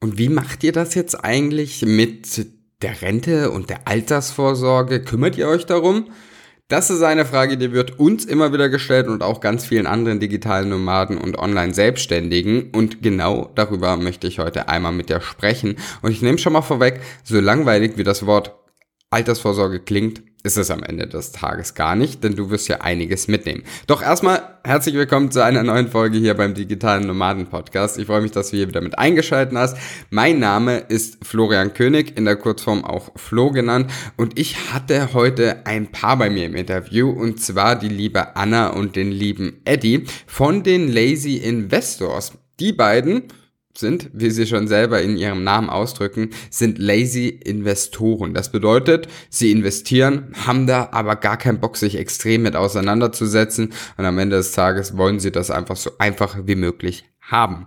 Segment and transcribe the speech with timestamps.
[0.00, 2.46] Und wie macht ihr das jetzt eigentlich mit
[2.82, 5.02] der Rente und der Altersvorsorge?
[5.02, 6.10] Kümmert ihr euch darum?
[6.68, 10.20] Das ist eine Frage, die wird uns immer wieder gestellt und auch ganz vielen anderen
[10.20, 12.70] digitalen Nomaden und Online-Selbstständigen.
[12.72, 15.76] Und genau darüber möchte ich heute einmal mit dir sprechen.
[16.02, 18.54] Und ich nehme schon mal vorweg, so langweilig wie das Wort
[19.10, 23.26] Altersvorsorge klingt, ist es am Ende des Tages gar nicht, denn du wirst ja einiges
[23.28, 23.64] mitnehmen.
[23.86, 27.98] Doch erstmal herzlich willkommen zu einer neuen Folge hier beim Digitalen Nomaden Podcast.
[27.98, 29.76] Ich freue mich, dass du hier wieder mit eingeschaltet hast.
[30.10, 35.66] Mein Name ist Florian König, in der Kurzform auch Flo genannt und ich hatte heute
[35.66, 40.04] ein Paar bei mir im Interview und zwar die liebe Anna und den lieben Eddie
[40.26, 42.32] von den Lazy Investors.
[42.60, 43.24] Die beiden
[43.78, 48.34] sind, wie sie schon selber in ihrem Namen ausdrücken, sind lazy Investoren.
[48.34, 54.04] Das bedeutet, sie investieren, haben da aber gar keinen Bock, sich extrem mit auseinanderzusetzen und
[54.04, 57.66] am Ende des Tages wollen sie das einfach so einfach wie möglich haben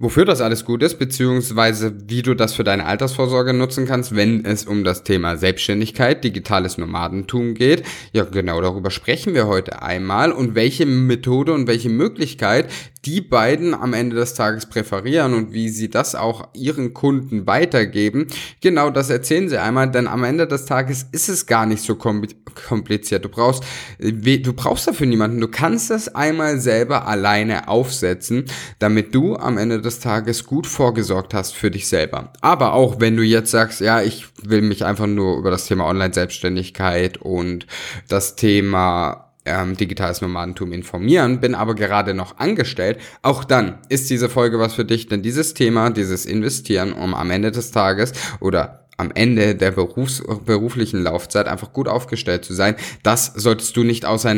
[0.00, 4.44] wofür das alles gut ist, beziehungsweise wie du das für deine Altersvorsorge nutzen kannst, wenn
[4.44, 7.82] es um das Thema Selbstständigkeit, digitales Nomadentum geht.
[8.12, 12.70] Ja, genau darüber sprechen wir heute einmal und welche Methode und welche Möglichkeit
[13.08, 18.26] die beiden am Ende des Tages präferieren und wie sie das auch ihren Kunden weitergeben.
[18.60, 21.94] Genau das erzählen sie einmal, denn am Ende des Tages ist es gar nicht so
[21.96, 23.24] kompliziert.
[23.24, 23.64] Du brauchst,
[23.98, 25.40] du brauchst dafür niemanden.
[25.40, 28.44] Du kannst es einmal selber alleine aufsetzen,
[28.78, 32.34] damit du am Ende des Tages gut vorgesorgt hast für dich selber.
[32.42, 35.86] Aber auch wenn du jetzt sagst, ja, ich will mich einfach nur über das Thema
[35.86, 37.66] Online-Selbstständigkeit und
[38.06, 44.28] das Thema ähm, digitales Nomadentum informieren, bin aber gerade noch angestellt, auch dann ist diese
[44.28, 48.88] Folge was für dich, denn dieses Thema, dieses Investieren, um am Ende des Tages oder
[48.98, 54.04] am Ende der Berufs beruflichen Laufzeit einfach gut aufgestellt zu sein, das solltest du nicht
[54.04, 54.34] außer,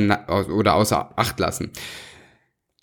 [0.54, 1.70] oder außer Acht lassen.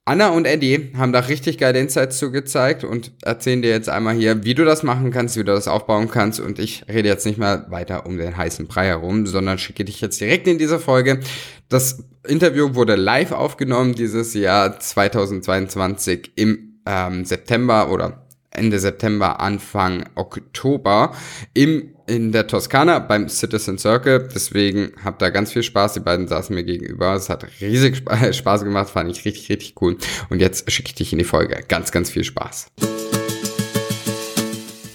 [0.08, 4.16] Anna und Eddie haben da richtig geile Insights zu gezeigt und erzählen dir jetzt einmal
[4.16, 6.40] hier, wie du das machen kannst, wie du das aufbauen kannst.
[6.40, 10.00] Und ich rede jetzt nicht mehr weiter um den heißen Brei herum, sondern schicke dich
[10.00, 11.20] jetzt direkt in diese Folge.
[11.68, 20.06] Das Interview wurde live aufgenommen dieses Jahr 2022 im ähm, September oder Ende September, Anfang
[20.16, 21.14] Oktober
[21.54, 24.30] im in der Toskana beim Citizen Circle.
[24.34, 25.94] Deswegen habt da ganz viel Spaß.
[25.94, 27.14] Die beiden saßen mir gegenüber.
[27.14, 29.98] Es hat riesig Spaß gemacht, fand ich richtig, richtig cool.
[30.30, 31.64] Und jetzt schicke ich dich in die Folge.
[31.68, 32.72] Ganz, ganz viel Spaß.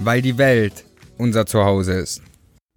[0.00, 0.84] weil die Welt
[1.18, 2.22] unser Zuhause ist.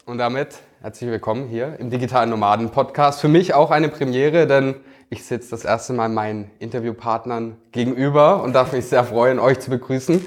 [0.05, 3.21] Und damit herzlich willkommen hier im Digitalen Nomaden Podcast.
[3.21, 4.75] Für mich auch eine Premiere, denn
[5.09, 9.69] ich sitze das erste Mal meinen Interviewpartnern gegenüber und darf mich sehr freuen, euch zu
[9.69, 10.25] begrüßen.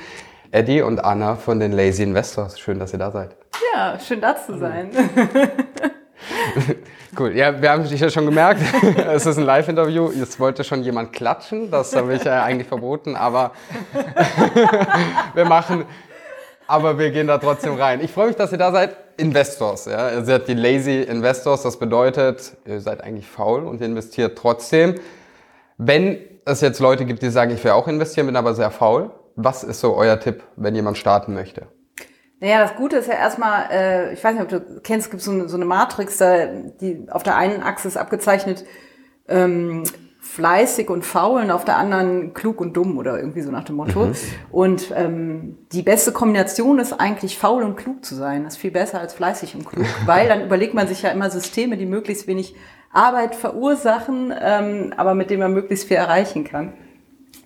[0.53, 2.60] Eddie und Anna von den Lazy Investors.
[2.60, 3.37] Schön, dass ihr da seid.
[3.75, 4.91] Ja, schön da zu sein.
[7.19, 7.37] cool.
[7.37, 8.60] Ja, wir haben dich ja schon gemerkt.
[9.12, 10.12] es ist ein Live-Interview.
[10.12, 11.72] Jetzt wollte schon jemand klatschen.
[11.72, 13.16] Das habe ich ja eigentlich verboten.
[13.16, 13.50] Aber
[15.34, 15.87] wir machen,
[16.66, 18.00] aber wir gehen da trotzdem rein.
[18.02, 18.97] Ich freue mich, dass ihr da seid.
[19.16, 20.10] Investors, ja.
[20.10, 21.62] Ihr seid die Lazy Investors.
[21.62, 24.97] Das bedeutet, ihr seid eigentlich faul und investiert trotzdem.
[25.78, 29.10] Wenn es jetzt Leute gibt, die sagen, ich will auch investieren, bin aber sehr faul.
[29.36, 31.66] Was ist so euer Tipp, wenn jemand starten möchte?
[32.41, 35.48] Naja, das Gute ist ja erstmal, äh, ich weiß nicht, ob du kennst, gibt so
[35.48, 38.64] so eine Matrix, da, die auf der einen Achse ist abgezeichnet,
[39.28, 39.84] ähm,
[40.34, 43.77] fleißig und faul und auf der anderen klug und dumm oder irgendwie so nach dem
[43.77, 44.06] Motto.
[44.06, 44.15] Mhm.
[44.50, 48.43] Und ähm, die beste Kombination ist eigentlich faul und klug zu sein.
[48.43, 51.31] Das ist viel besser als fleißig und klug, weil dann überlegt man sich ja immer
[51.31, 52.56] Systeme, die möglichst wenig
[52.93, 56.72] Arbeit verursachen, ähm, aber mit denen man möglichst viel erreichen kann.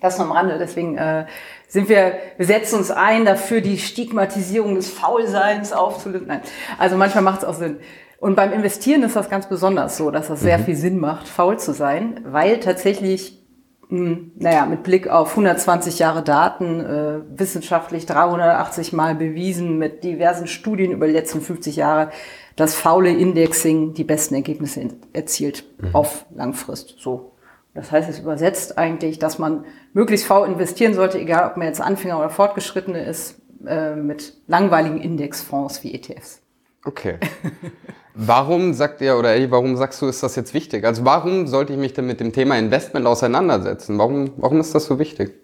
[0.01, 0.57] Das nur am Rande.
[0.59, 1.27] Deswegen äh,
[1.67, 6.29] sind wir, wir setzen uns ein, dafür die Stigmatisierung des Faulseins aufzulösen.
[6.29, 6.41] Nein,
[6.79, 7.81] also manchmal macht es auch Sinn.
[8.19, 10.65] Und beim Investieren ist das ganz besonders so, dass das sehr mhm.
[10.65, 13.47] viel Sinn macht, faul zu sein, weil tatsächlich,
[13.89, 20.03] mh, hm, naja, mit Blick auf 120 Jahre Daten, äh, wissenschaftlich 380 Mal bewiesen, mit
[20.03, 22.11] diversen Studien über die letzten 50 Jahre,
[22.57, 25.95] dass faule Indexing die besten Ergebnisse erzielt mhm.
[25.95, 26.97] auf Langfrist.
[26.99, 27.37] So.
[27.73, 31.81] Das heißt, es übersetzt eigentlich, dass man möglichst faul investieren sollte, egal ob man jetzt
[31.81, 36.43] Anfänger oder Fortgeschrittene ist, äh, mit langweiligen Indexfonds wie ETFs.
[36.85, 37.19] Okay.
[38.21, 40.85] Warum sagt ihr, oder ey, warum sagst du, ist das jetzt wichtig?
[40.85, 43.97] Also warum sollte ich mich denn mit dem Thema Investment auseinandersetzen?
[43.97, 45.35] Warum, warum ist das so wichtig?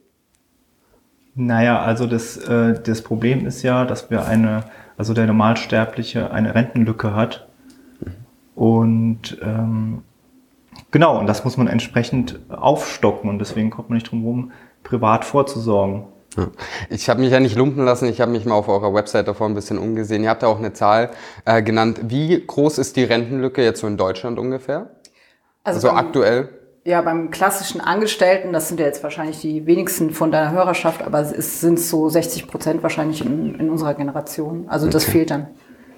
[1.36, 4.64] Naja, also das, äh, das Problem ist ja, dass wir eine,
[4.96, 7.46] also der Normalsterbliche eine Rentenlücke hat.
[8.56, 10.02] Und ähm,
[10.90, 15.24] genau, und das muss man entsprechend aufstocken und deswegen kommt man nicht drum herum, privat
[15.24, 16.06] vorzusorgen.
[16.90, 19.48] Ich habe mich ja nicht lumpen lassen, ich habe mich mal auf eurer Website davor
[19.48, 20.22] ein bisschen umgesehen.
[20.22, 21.10] Ihr habt ja auch eine Zahl
[21.44, 22.00] äh, genannt.
[22.04, 24.90] Wie groß ist die Rentenlücke jetzt so in Deutschland ungefähr?
[25.62, 26.48] Also, also aktuell?
[26.84, 31.20] Ja, beim klassischen Angestellten, das sind ja jetzt wahrscheinlich die wenigsten von deiner Hörerschaft, aber
[31.20, 34.66] es sind so 60 Prozent wahrscheinlich in, in unserer Generation.
[34.68, 35.48] Also das fehlt dann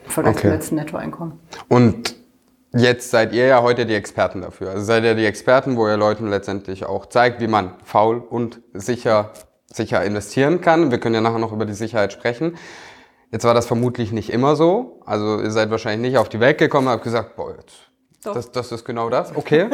[0.04, 0.42] im Vergleich okay.
[0.42, 1.40] zum letzten Nettoeinkommen.
[1.68, 2.14] Und
[2.72, 4.70] jetzt seid ihr ja heute die Experten dafür.
[4.70, 8.60] Also seid ihr die Experten, wo ihr Leuten letztendlich auch zeigt, wie man faul und
[8.72, 9.32] sicher
[9.76, 10.90] sicher investieren kann.
[10.90, 12.56] Wir können ja nachher noch über die Sicherheit sprechen.
[13.30, 15.00] Jetzt war das vermutlich nicht immer so.
[15.04, 17.86] Also ihr seid wahrscheinlich nicht auf die Welt gekommen und habt gesagt, boah, jetzt,
[18.22, 19.34] das, das ist genau das.
[19.36, 19.68] Okay,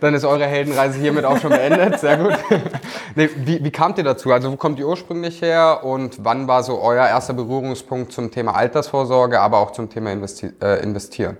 [0.00, 2.00] dann ist eure Heldenreise hiermit auch schon beendet.
[2.00, 2.38] Sehr gut.
[3.14, 4.32] nee, wie, wie kamt ihr dazu?
[4.32, 8.54] Also wo kommt ihr ursprünglich her und wann war so euer erster Berührungspunkt zum Thema
[8.54, 11.36] Altersvorsorge, aber auch zum Thema Investi äh, Investieren?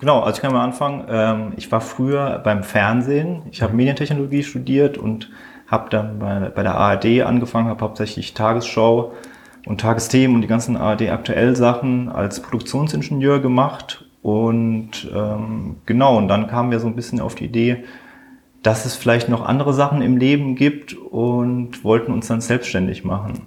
[0.00, 1.06] Genau, also ich kann mal anfangen.
[1.08, 3.42] Ähm, ich war früher beim Fernsehen.
[3.50, 5.30] Ich habe Medientechnologie studiert und
[5.68, 9.12] habe dann bei, bei der ARD angefangen, habe hauptsächlich Tagesschau
[9.66, 16.28] und Tagesthemen und die ganzen ARD aktuell Sachen als Produktionsingenieur gemacht und ähm, genau und
[16.28, 17.84] dann kamen wir so ein bisschen auf die Idee,
[18.62, 23.46] dass es vielleicht noch andere Sachen im Leben gibt und wollten uns dann selbstständig machen.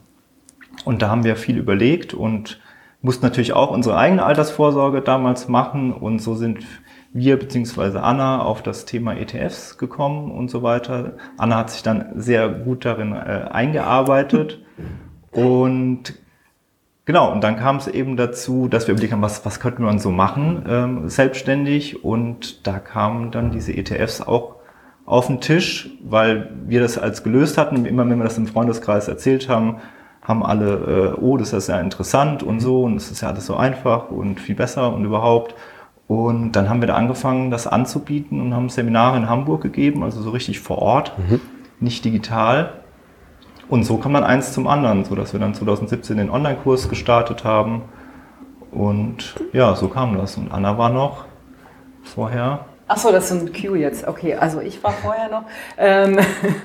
[0.86, 2.60] Und da haben wir viel überlegt und
[3.02, 6.66] mussten natürlich auch unsere eigene Altersvorsorge damals machen und so sind
[7.13, 7.98] wir bzw.
[7.98, 11.13] Anna auf das Thema ETFs gekommen und so weiter.
[11.38, 14.60] Anna hat sich dann sehr gut darin äh, eingearbeitet
[15.31, 16.13] und
[17.06, 20.00] genau, und dann kam es eben dazu, dass wir überlegt haben, was, was könnten wir
[20.00, 24.56] so machen, ähm, selbstständig und da kamen dann diese ETFs auch
[25.06, 27.86] auf den Tisch, weil wir das als gelöst hatten.
[27.86, 29.78] Immer wenn wir das im Freundeskreis erzählt haben,
[30.22, 33.46] haben alle, äh, oh, das ist ja interessant und so und es ist ja alles
[33.46, 35.56] so einfach und viel besser und überhaupt.
[36.12, 40.22] Und dann haben wir da angefangen, das anzubieten und haben Seminare in Hamburg gegeben, also
[40.22, 41.40] so richtig vor Ort, mhm.
[41.80, 42.74] nicht digital.
[43.69, 47.46] Und so kam dann eins zum anderen, so dass wir dann 2017 den Online-Kurs gestartet
[47.46, 47.84] haben.
[48.72, 50.36] Und ja, so kam das.
[50.36, 51.24] Und Anna war noch
[52.04, 52.66] vorher.
[52.90, 54.06] Ach so, das ist ein Q jetzt.
[54.06, 55.44] Okay, also ich war vorher noch.
[55.78, 56.19] Ähm,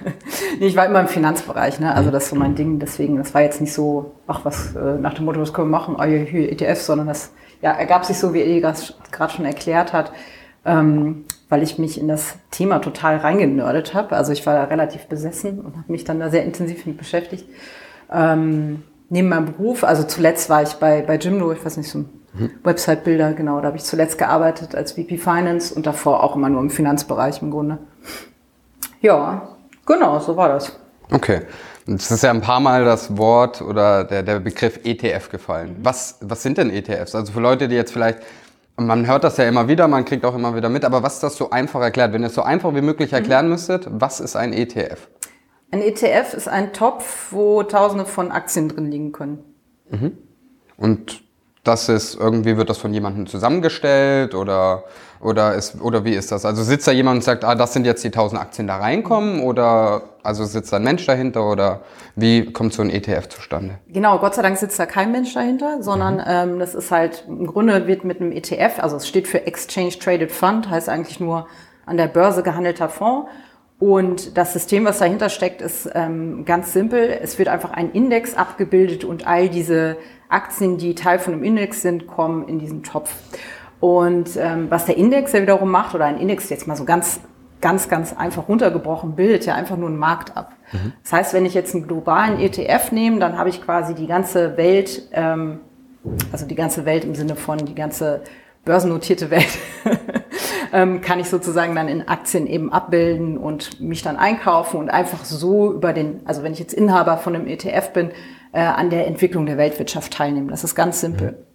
[0.58, 1.94] nee, ich war immer im Finanzbereich, ne?
[1.94, 2.80] Also das ist so mein Ding.
[2.80, 5.78] Deswegen, das war jetzt nicht so, ach was, äh, nach dem Motto, was können wir
[5.78, 5.94] machen?
[5.98, 7.30] Ah, hier ETFs, sondern das
[7.62, 10.12] ja, ergab sich so, wie Eli gerade schon erklärt hat,
[10.64, 14.16] ähm, weil ich mich in das Thema total reingenördet habe.
[14.16, 17.46] Also ich war da relativ besessen und habe mich dann da sehr intensiv mit beschäftigt.
[18.12, 21.98] Ähm, neben meinem Beruf, also zuletzt war ich bei, bei Jimdo, ich weiß nicht, so
[21.98, 22.50] mhm.
[22.62, 26.60] Website-Bilder, genau, da habe ich zuletzt gearbeitet als VP Finance und davor auch immer nur
[26.60, 27.78] im Finanzbereich im Grunde.
[29.00, 29.48] Ja,
[29.84, 30.78] genau, so war das.
[31.12, 31.42] Okay.
[31.86, 35.76] Es ist ja ein paar Mal das Wort oder der, der Begriff ETF gefallen.
[35.82, 37.14] Was, was sind denn ETFs?
[37.14, 38.18] Also für Leute, die jetzt vielleicht,
[38.76, 41.22] man hört das ja immer wieder, man kriegt auch immer wieder mit, aber was ist
[41.22, 42.12] das so einfach erklärt?
[42.12, 43.18] Wenn ihr es so einfach wie möglich mhm.
[43.18, 45.08] erklären müsstet, was ist ein ETF?
[45.70, 49.44] Ein ETF ist ein Topf, wo tausende von Aktien drin liegen können.
[49.90, 50.18] Mhm.
[50.76, 51.22] Und
[51.62, 54.84] das ist irgendwie, wird das von jemandem zusammengestellt oder,
[55.20, 56.44] oder, ist, oder wie ist das?
[56.44, 59.40] Also sitzt da jemand und sagt, ah, das sind jetzt die 1000 Aktien da reinkommen
[59.40, 61.80] oder also sitzt da ein Mensch dahinter oder
[62.14, 63.78] wie kommt so ein ETF zustande?
[63.88, 66.24] Genau, Gott sei Dank sitzt da kein Mensch dahinter, sondern mhm.
[66.26, 69.98] ähm, das ist halt, im Grunde wird mit einem ETF, also es steht für Exchange
[69.98, 71.46] Traded Fund, heißt eigentlich nur
[71.86, 73.28] an der Börse gehandelter Fonds.
[73.78, 77.18] Und das System, was dahinter steckt, ist ähm, ganz simpel.
[77.22, 79.98] Es wird einfach ein Index abgebildet und all diese
[80.30, 83.14] Aktien, die Teil von einem Index sind, kommen in diesen Topf.
[83.80, 87.20] Und ähm, was der Index ja wiederum macht, oder ein Index jetzt mal so ganz,
[87.60, 90.52] ganz, ganz einfach runtergebrochen, bildet ja einfach nur einen Markt ab.
[90.72, 90.92] Mhm.
[91.02, 94.56] Das heißt, wenn ich jetzt einen globalen ETF nehme, dann habe ich quasi die ganze
[94.56, 95.60] Welt, ähm,
[96.32, 98.22] also die ganze Welt im Sinne von die ganze
[98.64, 99.58] börsennotierte Welt,
[100.72, 105.24] ähm, kann ich sozusagen dann in Aktien eben abbilden und mich dann einkaufen und einfach
[105.24, 108.10] so über den, also wenn ich jetzt Inhaber von einem ETF bin,
[108.52, 110.48] äh, an der Entwicklung der Weltwirtschaft teilnehmen.
[110.48, 111.32] Das ist ganz simpel.
[111.32, 111.45] Mhm.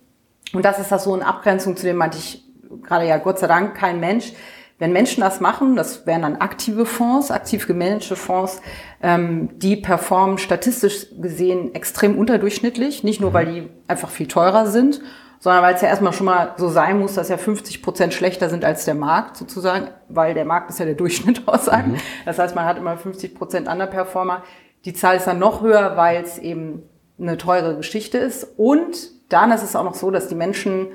[0.54, 2.44] Und das ist das so in Abgrenzung zu dem, meinte ich
[2.84, 4.34] gerade ja Gott sei Dank kein Mensch.
[4.80, 8.62] Wenn Menschen das machen, das wären dann aktive Fonds, aktiv gemanagte Fonds,
[9.04, 13.04] ähm, die performen statistisch gesehen extrem unterdurchschnittlich.
[13.04, 15.00] Nicht nur, weil die einfach viel teurer sind,
[15.38, 18.50] sondern weil es ja erstmal schon mal so sein muss, dass ja 50 Prozent schlechter
[18.50, 21.92] sind als der Markt sozusagen, weil der Markt ist ja der Durchschnitt aussagen.
[21.92, 21.98] Mhm.
[22.26, 24.44] Das heißt, man hat immer 50 Prozent Underperformer.
[24.86, 26.82] Die Zahl ist dann noch höher, weil es eben
[27.20, 28.48] eine teure Geschichte ist.
[28.58, 30.88] Und dann ist es auch noch so, dass die Menschen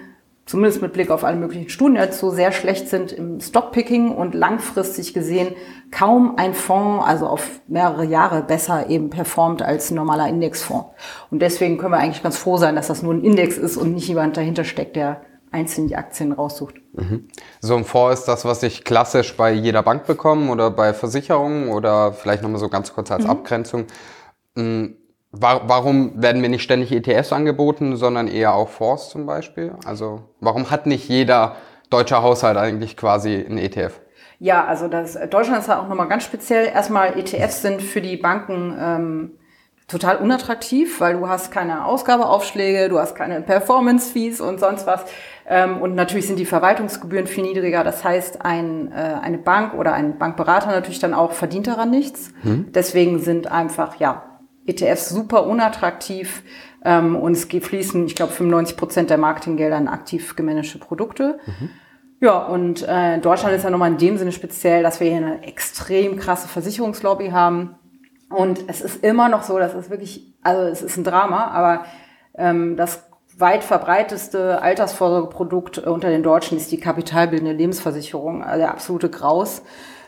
[0.46, 4.34] zumindest mit Blick auf alle möglichen Studien jetzt so sehr schlecht sind im Stockpicking und
[4.34, 5.54] langfristig gesehen
[5.90, 10.86] kaum ein Fonds, also auf mehrere Jahre besser eben performt als ein normaler Indexfonds.
[11.30, 13.92] Und deswegen können wir eigentlich ganz froh sein, dass das nur ein Index ist und
[13.92, 16.76] nicht jemand dahinter steckt, der einzeln die Aktien raussucht.
[16.92, 17.28] Mhm.
[17.60, 21.68] So ein Fonds ist das, was ich klassisch bei jeder Bank bekomme oder bei Versicherungen
[21.70, 23.30] oder vielleicht nochmal so ganz kurz als mhm.
[23.30, 23.86] Abgrenzung.
[25.40, 29.72] Warum werden mir nicht ständig ETFs angeboten, sondern eher auch Fonds zum Beispiel?
[29.84, 31.56] Also warum hat nicht jeder
[31.90, 34.00] deutsche Haushalt eigentlich quasi einen ETF?
[34.38, 36.66] Ja, also das, Deutschland ist ja auch nochmal ganz speziell.
[36.66, 39.30] Erstmal ETFs sind für die Banken ähm,
[39.88, 45.04] total unattraktiv, weil du hast keine Ausgabeaufschläge, du hast keine Performance-Fees und sonst was.
[45.48, 47.84] Ähm, und natürlich sind die Verwaltungsgebühren viel niedriger.
[47.84, 52.32] Das heißt, ein, äh, eine Bank oder ein Bankberater natürlich dann auch verdient daran nichts.
[52.42, 52.72] Hm.
[52.72, 54.25] Deswegen sind einfach, ja,
[54.66, 56.42] ETFs super unattraktiv
[56.84, 61.38] ähm, und es fließen, ich glaube, 95 Prozent der Marketinggelder in aktiv gemanagte Produkte.
[61.46, 61.70] Mhm.
[62.20, 65.42] Ja, und äh, Deutschland ist ja nochmal in dem Sinne speziell, dass wir hier eine
[65.42, 67.76] extrem krasse Versicherungslobby haben.
[68.30, 71.84] Und es ist immer noch so, das ist wirklich, also es ist ein Drama, aber
[72.36, 73.04] ähm, das
[73.38, 79.62] weit verbreiteste Altersvorsorgeprodukt unter den Deutschen ist die kapitalbildende Lebensversicherung, also der absolute Graus.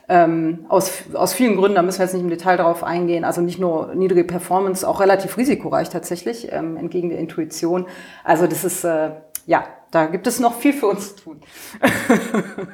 [0.09, 3.25] Ähm, aus, aus vielen Gründen, da müssen wir jetzt nicht im Detail darauf eingehen.
[3.25, 7.87] Also nicht nur niedrige Performance, auch relativ risikoreich tatsächlich, ähm, entgegen der Intuition.
[8.25, 9.11] Also das ist, äh,
[9.47, 11.41] ja, da gibt es noch viel für uns zu tun.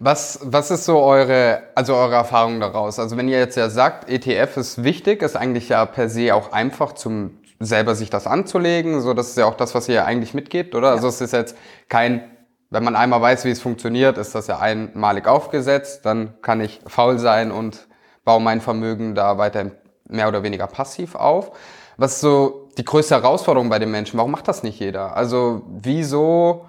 [0.00, 3.00] Was, was ist so eure, also eure Erfahrung daraus?
[3.00, 6.52] Also wenn ihr jetzt ja sagt, ETF ist wichtig, ist eigentlich ja per se auch
[6.52, 9.00] einfach zum selber sich das anzulegen.
[9.00, 10.88] So, das ist ja auch das, was ihr eigentlich mitgebt, oder?
[10.88, 10.94] Ja.
[10.94, 11.56] Also es ist jetzt
[11.88, 12.22] kein
[12.70, 16.04] wenn man einmal weiß, wie es funktioniert, ist das ja einmalig aufgesetzt.
[16.04, 17.88] Dann kann ich faul sein und
[18.24, 19.70] baue mein Vermögen da weiter
[20.06, 21.52] mehr oder weniger passiv auf.
[21.96, 24.18] Was ist so die größte Herausforderung bei den Menschen?
[24.18, 25.16] Warum macht das nicht jeder?
[25.16, 26.66] Also wieso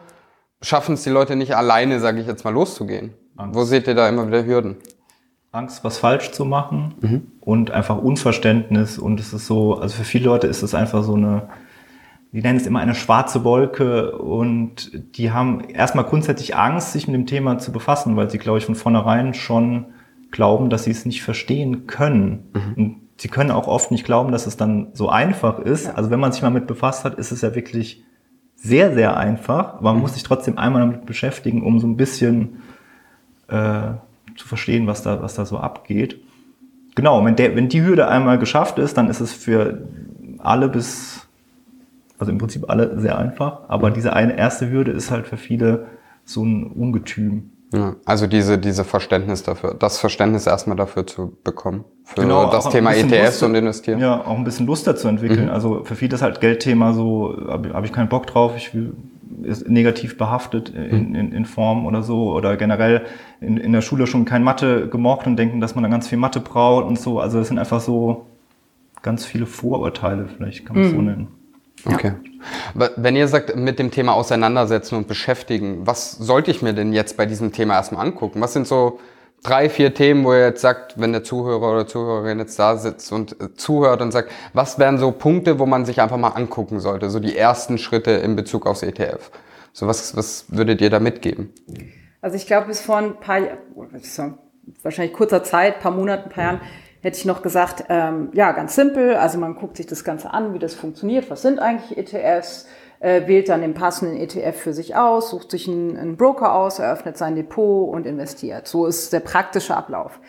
[0.62, 3.14] schaffen es die Leute nicht alleine, sage ich jetzt mal, loszugehen?
[3.36, 3.56] Angst.
[3.58, 4.78] Wo seht ihr da immer wieder Hürden?
[5.52, 7.32] Angst, was falsch zu machen mhm.
[7.42, 9.00] und einfach Unverständnis.
[9.00, 11.50] Und es ist so, also für viele Leute ist es einfach so eine
[12.32, 17.16] die nennen es immer eine schwarze Wolke und die haben erstmal grundsätzlich Angst, sich mit
[17.16, 19.86] dem Thema zu befassen, weil sie, glaube ich, von vornherein schon
[20.30, 22.50] glauben, dass sie es nicht verstehen können.
[22.54, 22.74] Mhm.
[22.76, 25.88] Und sie können auch oft nicht glauben, dass es dann so einfach ist.
[25.88, 25.94] Ja.
[25.96, 28.04] Also wenn man sich mal mit befasst hat, ist es ja wirklich
[28.56, 30.02] sehr, sehr einfach, aber man mhm.
[30.02, 32.62] muss sich trotzdem einmal damit beschäftigen, um so ein bisschen
[33.48, 33.94] äh,
[34.36, 36.22] zu verstehen, was da, was da so abgeht.
[36.94, 39.88] Genau, wenn, der, wenn die Hürde einmal geschafft ist, dann ist es für
[40.38, 41.19] alle bis
[42.20, 45.88] also im Prinzip alle sehr einfach, aber diese eine erste Hürde ist halt für viele
[46.26, 47.52] so ein Ungetüm.
[47.74, 51.86] Ja, also diese, diese Verständnis dafür, das Verständnis erstmal dafür zu bekommen.
[52.04, 54.00] Für genau, das Thema ETFs Lust, und investieren.
[54.00, 55.46] Ja, auch ein bisschen Lust dazu entwickeln.
[55.46, 55.52] Mhm.
[55.52, 58.94] Also für viele ist halt Geldthema so, habe hab ich keinen Bock drauf, ich will,
[59.44, 61.16] ist negativ behaftet in, mhm.
[61.16, 62.34] in, in Form oder so.
[62.34, 63.04] Oder generell
[63.40, 66.18] in, in der Schule schon kein Mathe gemocht und denken, dass man dann ganz viel
[66.18, 67.20] Mathe braucht und so.
[67.20, 68.26] Also es sind einfach so
[69.04, 70.96] ganz viele Vorurteile, vielleicht kann man es mhm.
[70.96, 71.28] so nennen.
[71.86, 72.14] Okay.
[72.76, 72.90] Ja.
[72.96, 77.18] Wenn ihr sagt, mit dem Thema auseinandersetzen und beschäftigen, was sollte ich mir denn jetzt
[77.18, 78.42] bei diesem Thema erstmal angucken?
[78.42, 79.00] Was sind so
[79.44, 83.12] drei, vier Themen, wo ihr jetzt sagt, wenn der Zuhörer oder Zuhörerin jetzt da sitzt
[83.12, 86.80] und äh, zuhört und sagt, was wären so Punkte, wo man sich einfach mal angucken
[86.80, 87.10] sollte?
[87.10, 89.32] So die ersten Schritte in Bezug aufs ETF.
[89.72, 91.54] So was, was würdet ihr da mitgeben?
[92.22, 93.40] Also ich glaube, bis vor ein paar,
[94.84, 96.62] wahrscheinlich kurzer Zeit, paar Monaten, paar Jahren,
[97.02, 99.16] hätte ich noch gesagt, ähm, ja, ganz simpel.
[99.16, 101.30] Also man guckt sich das Ganze an, wie das funktioniert.
[101.30, 102.68] Was sind eigentlich ETFs?
[103.02, 106.80] Äh, wählt dann den passenden ETF für sich aus, sucht sich einen, einen Broker aus,
[106.80, 108.68] eröffnet sein Depot und investiert.
[108.68, 110.20] So ist der praktische Ablauf.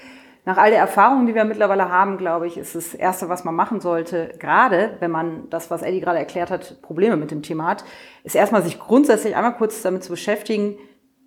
[0.45, 3.57] Nach all der Erfahrungen, die wir mittlerweile haben, glaube ich, ist das Erste, was man
[3.57, 7.67] machen sollte, gerade wenn man das, was Eddie gerade erklärt hat, Probleme mit dem Thema
[7.67, 7.85] hat,
[8.25, 10.79] ist erstmal sich grundsätzlich einmal kurz damit zu beschäftigen,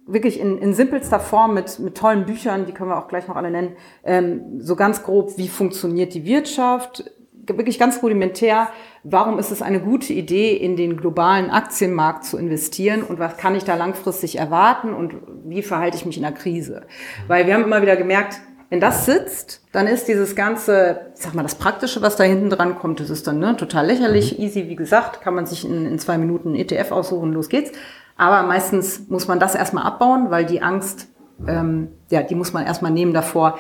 [0.06, 3.36] wirklich in, in simpelster Form mit, mit tollen Büchern, die können wir auch gleich noch
[3.36, 7.06] alle nennen, ähm, so ganz grob, wie funktioniert die Wirtschaft,
[7.48, 8.70] wirklich ganz rudimentär,
[9.04, 13.56] warum ist es eine gute Idee, in den globalen Aktienmarkt zu investieren und was kann
[13.56, 16.84] ich da langfristig erwarten und wie verhalte ich mich in der Krise?
[17.28, 21.36] Weil wir haben immer wieder gemerkt, wenn das sitzt, dann ist dieses ganze, ich sag
[21.36, 24.46] mal, das Praktische, was da hinten dran kommt, das ist dann ne, total lächerlich, mhm.
[24.46, 27.72] easy, wie gesagt, kann man sich in, in zwei Minuten einen ETF aussuchen, los geht's.
[28.18, 31.08] Aber meistens muss man das erstmal abbauen, weil die Angst,
[31.48, 33.58] ähm, ja, die muss man erstmal nehmen davor,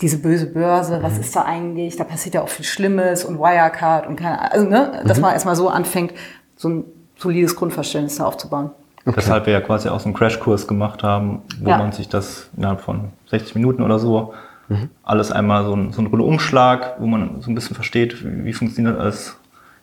[0.00, 1.20] diese böse Börse, was mhm.
[1.20, 1.96] ist da eigentlich?
[1.96, 5.22] Da passiert ja auch viel Schlimmes und Wirecard und keine also ne, dass mhm.
[5.22, 6.12] man erstmal so anfängt,
[6.54, 6.84] so ein
[7.16, 8.70] solides Grundverständnis da aufzubauen.
[9.06, 9.16] Okay.
[9.16, 11.78] Weshalb wir ja quasi auch so einen Crashkurs gemacht haben, wo ja.
[11.78, 14.34] man sich das innerhalb von 60 Minuten oder so
[14.68, 14.90] mhm.
[15.02, 18.52] alles einmal so ein, so ein Umschlag, wo man so ein bisschen versteht, wie, wie
[18.52, 19.36] funktioniert alles,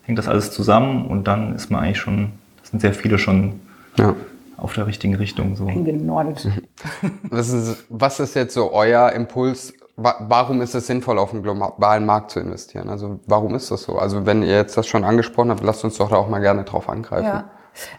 [0.04, 3.62] hängt das alles zusammen und dann ist man eigentlich schon, das sind sehr viele schon
[3.98, 4.16] ja.
[4.58, 5.56] auf der richtigen Richtung.
[5.56, 5.68] So.
[5.68, 6.48] Eingenordet.
[7.30, 9.74] Was ist, was ist jetzt so euer Impuls?
[9.96, 12.90] Warum ist es sinnvoll, auf den globalen Markt zu investieren?
[12.90, 13.98] Also warum ist das so?
[14.00, 16.64] Also wenn ihr jetzt das schon angesprochen habt, lasst uns doch da auch mal gerne
[16.64, 17.28] drauf angreifen.
[17.28, 17.50] Ja.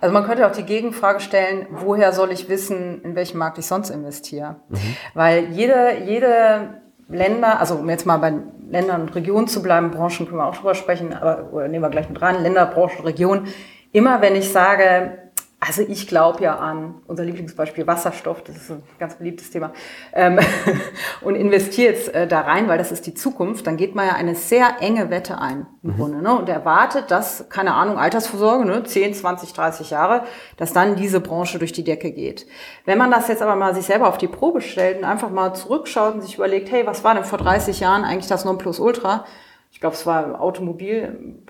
[0.01, 3.67] Also man könnte auch die Gegenfrage stellen, woher soll ich wissen, in welchem Markt ich
[3.67, 4.57] sonst investiere?
[4.69, 4.97] Mhm.
[5.15, 8.35] Weil jede, jede Länder, also um jetzt mal bei
[8.69, 11.91] Ländern und Regionen zu bleiben, Branchen können wir auch drüber sprechen, aber oder nehmen wir
[11.91, 13.49] gleich mit rein, Länder, Branchen, Regionen.
[13.93, 15.19] Immer wenn ich sage,
[15.67, 19.73] also ich glaube ja an unser Lieblingsbeispiel Wasserstoff, das ist ein ganz beliebtes Thema,
[20.13, 20.39] ähm,
[21.23, 24.15] und investiere jetzt äh, da rein, weil das ist die Zukunft, dann geht man ja
[24.15, 25.97] eine sehr enge Wette ein im mhm.
[25.97, 26.37] Grunde ne?
[26.37, 30.25] und erwartet, dass, keine Ahnung, Altersvorsorge, ne, 10, 20, 30 Jahre,
[30.57, 32.47] dass dann diese Branche durch die Decke geht.
[32.85, 35.55] Wenn man das jetzt aber mal sich selber auf die Probe stellt und einfach mal
[35.55, 39.25] zurückschaut und sich überlegt, hey, was war denn vor 30 Jahren eigentlich das Nonplusultra?
[39.75, 41.43] Ich glaube, es war Automobil,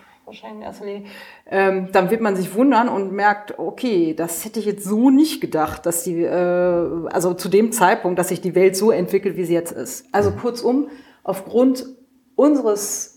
[0.42, 1.02] wahrscheinlich in erster Linie,
[1.50, 5.40] ähm, dann wird man sich wundern und merkt, okay, das hätte ich jetzt so nicht
[5.40, 9.44] gedacht, dass die, äh, also zu dem Zeitpunkt, dass sich die Welt so entwickelt, wie
[9.44, 10.06] sie jetzt ist.
[10.12, 10.38] Also mhm.
[10.38, 10.88] kurzum,
[11.22, 11.86] aufgrund
[12.36, 13.14] unseres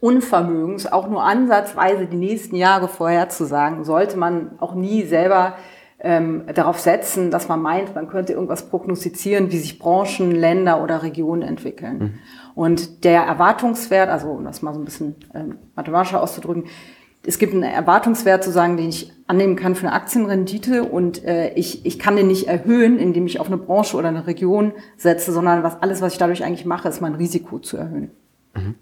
[0.00, 5.56] Unvermögens, auch nur ansatzweise die nächsten Jahre vorherzusagen, sollte man auch nie selber
[6.00, 11.02] ähm, darauf setzen, dass man meint, man könnte irgendwas prognostizieren, wie sich Branchen, Länder oder
[11.02, 11.98] Regionen entwickeln.
[11.98, 12.14] Mhm.
[12.54, 16.64] Und der Erwartungswert, also um das mal so ein bisschen ähm, mathematischer auszudrücken,
[17.26, 21.52] es gibt einen Erwartungswert zu sagen, den ich annehmen kann für eine Aktienrendite und äh,
[21.54, 25.32] ich, ich kann den nicht erhöhen, indem ich auf eine Branche oder eine Region setze,
[25.32, 28.12] sondern was, alles, was ich dadurch eigentlich mache, ist mein Risiko zu erhöhen.
[28.54, 28.76] Mhm.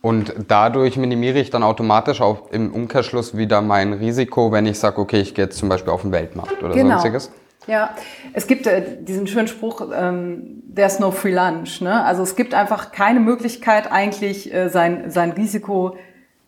[0.00, 5.00] Und dadurch minimiere ich dann automatisch auch im Umkehrschluss wieder mein Risiko, wenn ich sage,
[5.00, 6.90] okay, ich gehe jetzt zum Beispiel auf den Weltmarkt oder genau.
[6.90, 7.32] sonstiges.
[7.66, 7.90] Ja,
[8.32, 11.80] es gibt äh, diesen schönen Spruch, ähm, there's no free lunch.
[11.80, 12.02] Ne?
[12.04, 15.96] Also es gibt einfach keine Möglichkeit eigentlich äh, sein, sein Risiko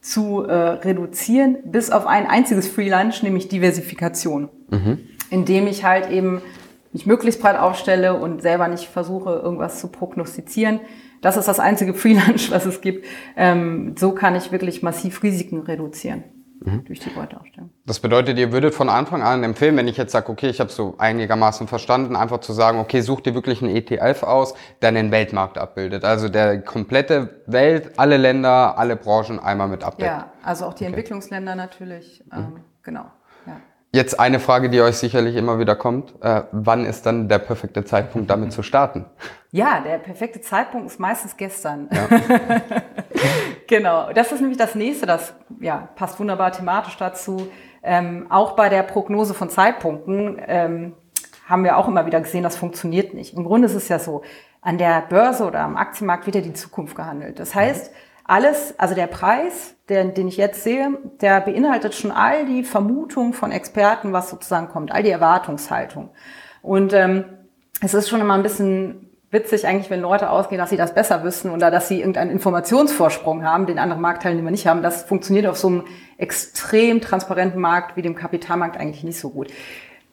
[0.00, 4.48] zu äh, reduzieren, bis auf ein einziges Free Lunch, nämlich Diversifikation.
[4.70, 4.98] Mhm.
[5.30, 6.40] Indem ich halt eben
[6.92, 10.80] mich möglichst breit aufstelle und selber nicht versuche, irgendwas zu prognostizieren.
[11.20, 13.06] Das ist das einzige Free Lunch, was es gibt.
[13.36, 16.24] Ähm, so kann ich wirklich massiv Risiken reduzieren
[16.60, 16.84] mhm.
[16.84, 17.70] durch die Beuteaufstellung.
[17.86, 20.70] Das bedeutet, ihr würdet von Anfang an empfehlen, wenn ich jetzt sage, okay, ich habe
[20.70, 25.10] so einigermaßen verstanden, einfach zu sagen, okay, such dir wirklich einen ETF aus, der den
[25.10, 26.04] Weltmarkt abbildet.
[26.04, 30.14] Also der komplette Welt, alle Länder, alle Branchen einmal mit abbildet.
[30.14, 30.92] Ja, also auch die okay.
[30.92, 32.24] Entwicklungsländer natürlich.
[32.32, 32.60] Ähm, mhm.
[32.82, 33.04] Genau.
[33.92, 36.14] Jetzt eine Frage, die euch sicherlich immer wieder kommt.
[36.22, 39.04] Äh, wann ist dann der perfekte Zeitpunkt, damit zu starten?
[39.50, 41.88] Ja, der perfekte Zeitpunkt ist meistens gestern.
[41.92, 42.08] Ja.
[43.66, 44.12] genau.
[44.12, 47.48] Das ist nämlich das nächste, das ja, passt wunderbar thematisch dazu.
[47.82, 50.92] Ähm, auch bei der Prognose von Zeitpunkten ähm,
[51.48, 53.34] haben wir auch immer wieder gesehen, das funktioniert nicht.
[53.34, 54.22] Im Grunde ist es ja so,
[54.60, 57.40] an der Börse oder am Aktienmarkt wird ja die Zukunft gehandelt.
[57.40, 57.92] Das heißt,
[58.30, 63.32] alles, also der Preis, der, den ich jetzt sehe, der beinhaltet schon all die Vermutungen
[63.32, 66.10] von Experten, was sozusagen kommt, all die Erwartungshaltung.
[66.62, 67.24] Und ähm,
[67.82, 71.24] es ist schon immer ein bisschen witzig eigentlich, wenn Leute ausgehen, dass sie das besser
[71.24, 74.82] wissen oder dass sie irgendeinen Informationsvorsprung haben, den andere Marktteilnehmer nicht haben.
[74.82, 75.84] Das funktioniert auf so einem
[76.16, 79.48] extrem transparenten Markt wie dem Kapitalmarkt eigentlich nicht so gut.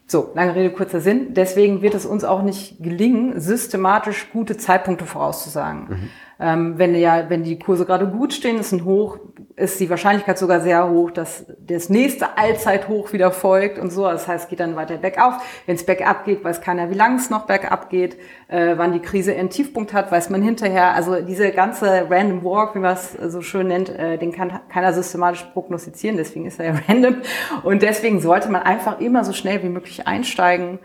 [0.08, 1.34] So, lange Rede, kurzer Sinn.
[1.34, 5.88] Deswegen wird es uns auch nicht gelingen, systematisch gute Zeitpunkte vorauszusagen.
[5.89, 6.10] Mhm.
[6.39, 9.17] Ähm, wenn ja, wenn die Kurse gerade gut stehen, ist ein Hoch,
[9.56, 14.04] ist die Wahrscheinlichkeit sogar sehr hoch, dass das nächste Allzeithoch wieder folgt und so.
[14.04, 15.34] Das heißt, es geht dann weiter bergauf.
[15.65, 18.17] Wenn es bergab geht, weiß keiner, wie lange es noch bergab geht.
[18.50, 20.93] Äh, wann die Krise ihren Tiefpunkt hat, weiß man hinterher.
[20.93, 24.93] Also diese ganze Random Walk, wie man es so schön nennt, äh, den kann keiner
[24.93, 26.17] systematisch prognostizieren.
[26.17, 27.15] Deswegen ist er ja random.
[27.63, 30.78] Und deswegen sollte man einfach immer so schnell wie möglich einsteigen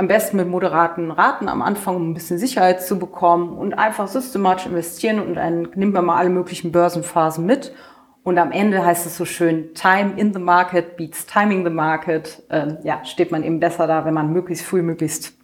[0.00, 4.08] am besten mit moderaten Raten am Anfang, um ein bisschen Sicherheit zu bekommen und einfach
[4.08, 7.74] systematisch investieren und dann nimmt man mal alle möglichen Börsenphasen mit.
[8.22, 12.42] Und am Ende heißt es so schön, Time in the Market beats Timing the Market.
[12.48, 15.34] Ähm, ja, steht man eben besser da, wenn man möglichst früh, möglichst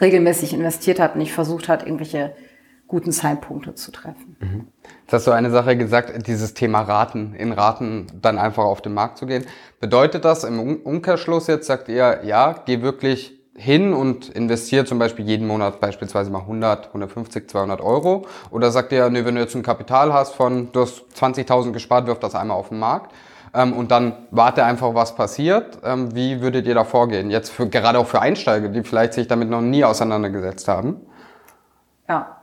[0.00, 2.32] regelmäßig investiert hat und nicht versucht hat, irgendwelche
[2.86, 4.36] guten Zeitpunkte zu treffen.
[4.38, 4.68] Mhm.
[5.02, 8.94] Jetzt hast du eine Sache gesagt, dieses Thema Raten, in Raten dann einfach auf den
[8.94, 9.46] Markt zu gehen.
[9.80, 15.26] Bedeutet das im Umkehrschluss jetzt, sagt ihr, ja, geh wirklich hin und investiert zum Beispiel
[15.26, 18.26] jeden Monat beispielsweise mal 100, 150, 200 Euro?
[18.50, 22.06] Oder sagt ihr, nee, wenn du jetzt ein Kapital hast von, du hast 20.000 gespart,
[22.06, 23.12] wirf das einmal auf den Markt
[23.54, 25.78] ähm, und dann warte einfach, was passiert.
[25.84, 27.30] Ähm, wie würdet ihr da vorgehen?
[27.30, 31.06] Jetzt für, gerade auch für Einsteiger, die vielleicht sich damit noch nie auseinandergesetzt haben.
[32.08, 32.38] Ja,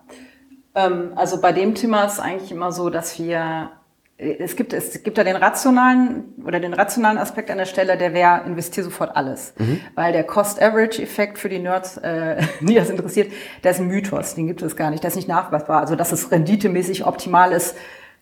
[0.76, 3.72] ähm, also bei dem Thema ist eigentlich immer so, dass wir
[4.20, 8.14] es gibt, es gibt da den rationalen oder den rationalen Aspekt an der Stelle, der
[8.14, 9.54] wäre, investier sofort alles.
[9.60, 9.80] Mhm.
[9.94, 13.32] Weil der Cost-Average-Effekt für die Nerds, äh, die das interessiert,
[13.64, 15.82] der ist ein Mythos, den gibt es gar nicht, der ist nicht nachweisbar.
[15.82, 17.76] Also dass es renditemäßig optimal ist,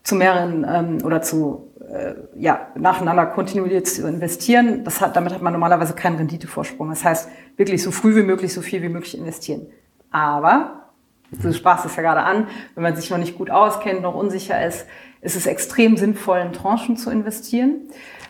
[0.04, 4.84] zu mehreren ähm, oder zu äh, ja, nacheinander kontinuierlich zu investieren.
[4.84, 6.90] Das hat, damit hat man normalerweise keinen Renditevorsprung.
[6.90, 9.68] Das heißt, wirklich so früh wie möglich, so viel wie möglich investieren.
[10.12, 10.92] Aber,
[11.32, 14.64] du sprachst es ja gerade an, wenn man sich noch nicht gut auskennt, noch unsicher
[14.64, 14.86] ist,
[15.26, 17.82] ist es extrem sinnvoll, in Tranchen zu investieren.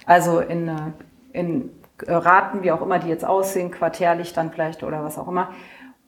[0.06, 0.74] Also in, äh,
[1.34, 1.70] in
[2.08, 5.50] Raten, wie auch immer die jetzt aussehen, quartärlich dann vielleicht oder was auch immer,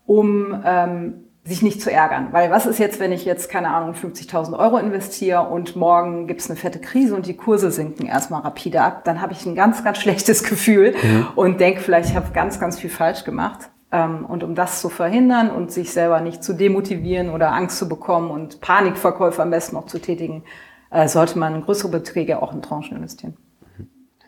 [0.05, 2.29] um ähm, sich nicht zu ärgern.
[2.31, 6.49] Weil was ist jetzt, wenn ich jetzt, keine Ahnung, 50.000 Euro investiere und morgen gibt's
[6.49, 9.83] eine fette Krise und die Kurse sinken erstmal rapide ab, dann habe ich ein ganz,
[9.83, 11.27] ganz schlechtes Gefühl mhm.
[11.35, 13.69] und denke vielleicht, ich habe ganz, ganz viel falsch gemacht.
[13.91, 17.87] Ähm, und um das zu verhindern und sich selber nicht zu demotivieren oder Angst zu
[17.87, 20.66] bekommen und Panikverkäufe am besten noch zu tätigen, äh,
[21.05, 23.35] sollte man größere Beträge auch in Tranchen investieren.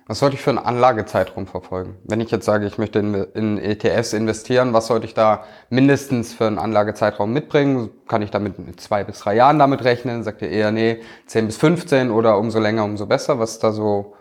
[0.09, 1.97] Was sollte ich für einen Anlagezeitraum verfolgen?
[2.03, 6.47] Wenn ich jetzt sage, ich möchte in, ETFs investieren, was sollte ich da mindestens für
[6.47, 7.91] einen Anlagezeitraum mitbringen?
[8.07, 10.23] Kann ich damit mit zwei bis drei Jahren damit rechnen?
[10.23, 13.37] Sagt ihr eher, nee, zehn bis 15 oder umso länger, umso besser?
[13.37, 14.15] Was ist da so,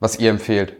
[0.00, 0.78] was ihr empfehlt?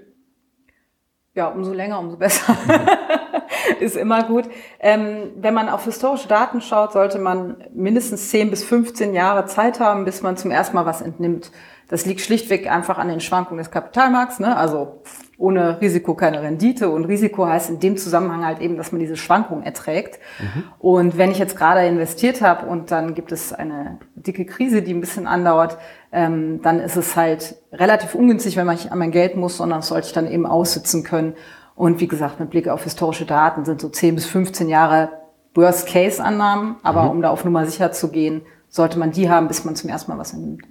[1.34, 2.56] Ja, umso länger, umso besser.
[3.80, 4.44] ist immer gut.
[4.80, 9.80] Ähm, wenn man auf historische Daten schaut, sollte man mindestens 10 bis 15 Jahre Zeit
[9.80, 11.50] haben, bis man zum ersten Mal was entnimmt.
[11.88, 14.40] Das liegt schlichtweg einfach an den Schwankungen des Kapitalmarkts.
[14.40, 14.56] Ne?
[14.56, 15.02] Also
[15.36, 16.88] ohne Risiko keine Rendite.
[16.88, 20.18] Und Risiko heißt in dem Zusammenhang halt eben, dass man diese Schwankungen erträgt.
[20.38, 20.62] Mhm.
[20.78, 24.94] Und wenn ich jetzt gerade investiert habe und dann gibt es eine dicke Krise, die
[24.94, 25.76] ein bisschen andauert,
[26.10, 29.80] ähm, dann ist es halt relativ ungünstig, wenn man nicht an mein Geld muss, sondern
[29.80, 31.34] das sollte ich dann eben aussitzen können.
[31.74, 35.10] Und wie gesagt, mit Blick auf historische Daten sind so 10 bis 15 Jahre
[35.54, 36.76] Worst-Case-Annahmen.
[36.82, 37.10] Aber mhm.
[37.10, 40.10] um da auf Nummer sicher zu gehen, sollte man die haben, bis man zum ersten
[40.10, 40.62] Mal was entnimmt.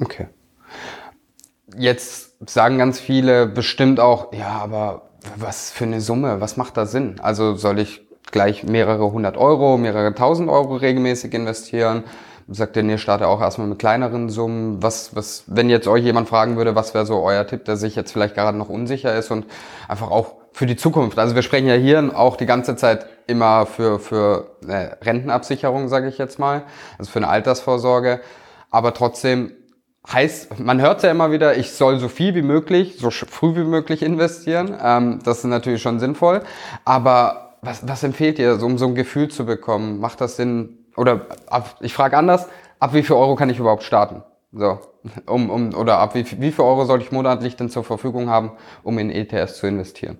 [0.00, 0.28] Okay.
[1.76, 6.86] Jetzt sagen ganz viele bestimmt auch, ja, aber was für eine Summe, was macht da
[6.86, 7.16] Sinn?
[7.20, 12.04] Also soll ich gleich mehrere hundert Euro, mehrere tausend Euro regelmäßig investieren?
[12.48, 14.82] Sagt der nee, starte auch erstmal mit kleineren Summen.
[14.82, 17.96] Was, was, wenn jetzt euch jemand fragen würde, was wäre so euer Tipp, der sich
[17.96, 19.46] jetzt vielleicht gerade noch unsicher ist und
[19.88, 21.18] einfach auch für die Zukunft.
[21.18, 26.08] Also wir sprechen ja hier auch die ganze Zeit immer für, für äh, Rentenabsicherung, sage
[26.08, 26.62] ich jetzt mal,
[26.98, 28.20] also für eine Altersvorsorge.
[28.70, 29.52] Aber trotzdem
[30.10, 33.64] heißt, man hört ja immer wieder, ich soll so viel wie möglich, so früh wie
[33.64, 34.74] möglich investieren.
[34.80, 36.42] Ähm, das ist natürlich schon sinnvoll.
[36.84, 40.00] Aber was, was empfehlt ihr, um so ein Gefühl zu bekommen?
[40.00, 40.85] Macht das Sinn?
[40.96, 44.22] Oder ab, ich frage anders, ab wie viel Euro kann ich überhaupt starten?
[44.52, 44.78] So,
[45.26, 48.52] um, um, oder ab wie, wie viel Euro sollte ich monatlich denn zur Verfügung haben,
[48.82, 50.18] um in ETS zu investieren?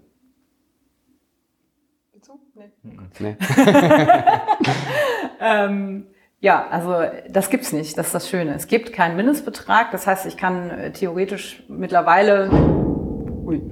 [2.82, 3.08] Nee.
[3.18, 3.36] nee.
[5.40, 6.06] ähm,
[6.40, 7.96] ja, also das gibt's nicht.
[7.98, 8.54] Das ist das Schöne.
[8.54, 9.90] Es gibt keinen Mindestbetrag.
[9.90, 12.50] Das heißt, ich kann äh, theoretisch mittlerweile,
[13.44, 13.62] ui,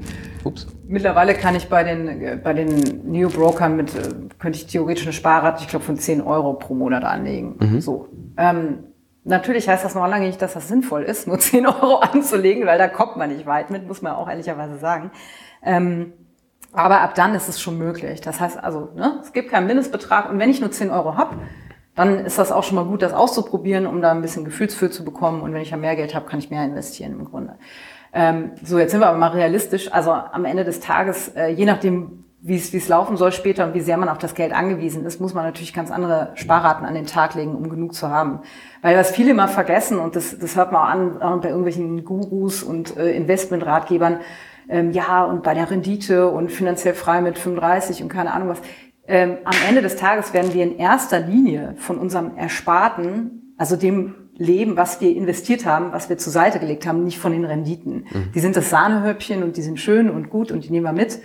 [0.44, 0.66] Ups.
[0.86, 5.12] mittlerweile kann ich bei den bei den New Brokern mit äh, könnte ich theoretisch eine
[5.12, 7.56] Sparrate, ich glaube von 10 Euro pro Monat anlegen.
[7.58, 7.80] Mhm.
[7.80, 8.08] So.
[8.36, 8.84] Ähm,
[9.24, 12.78] natürlich heißt das noch lange nicht, dass das sinnvoll ist, nur 10 Euro anzulegen, weil
[12.78, 15.10] da kommt man nicht weit mit, muss man auch ehrlicherweise sagen.
[15.62, 16.12] Ähm,
[16.72, 18.20] aber ab dann ist es schon möglich.
[18.20, 21.36] Das heißt also, ne, es gibt keinen Mindestbetrag und wenn ich nur 10 Euro habe,
[21.94, 25.04] dann ist das auch schon mal gut, das auszuprobieren, um da ein bisschen Gefühlsfühl zu
[25.04, 25.42] bekommen.
[25.42, 27.56] Und wenn ich ja mehr Geld habe, kann ich mehr investieren im Grunde.
[28.14, 29.92] Ähm, so, jetzt sind wir aber mal realistisch.
[29.92, 33.80] Also am Ende des Tages, äh, je nachdem, wie es laufen soll später und wie
[33.80, 37.06] sehr man auf das Geld angewiesen ist, muss man natürlich ganz andere Sparraten an den
[37.06, 38.40] Tag legen, um genug zu haben.
[38.82, 42.62] Weil was viele immer vergessen, und das, das hört man auch an bei irgendwelchen Gurus
[42.62, 44.20] und äh, Investmentratgebern,
[44.68, 48.60] ähm, ja, und bei der Rendite und finanziell frei mit 35 und keine Ahnung was
[49.06, 54.14] ähm, am Ende des Tages werden wir in erster Linie von unserem Ersparten, also dem
[54.36, 58.06] Leben, was wir investiert haben, was wir zur Seite gelegt haben, nicht von den Renditen.
[58.10, 58.32] Mhm.
[58.34, 61.20] Die sind das Sahnehöppchen und die sind schön und gut und die nehmen wir mit.